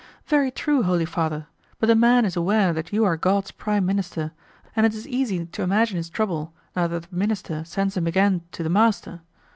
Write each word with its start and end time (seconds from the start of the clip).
"Very 0.25 0.49
true, 0.49 0.81
Holy 0.81 1.05
Father; 1.05 1.45
but 1.77 1.85
the 1.85 1.93
man 1.93 2.25
is 2.25 2.35
aware 2.35 2.73
that 2.73 2.91
you 2.91 3.05
are 3.05 3.15
God's 3.15 3.51
prime 3.51 3.85
minister, 3.85 4.31
and 4.75 4.83
it 4.83 4.95
is 4.95 5.07
easy 5.07 5.45
to 5.45 5.61
imagine 5.61 5.97
his 5.97 6.09
trouble 6.09 6.53
now 6.75 6.87
that 6.87 7.03
the 7.11 7.15
minister 7.15 7.63
sends 7.65 7.95
him 7.95 8.07
again 8.07 8.41
to 8.53 8.63
the 8.63 8.69
master. 8.71 9.21